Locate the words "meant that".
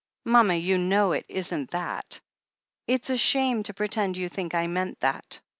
4.65-5.41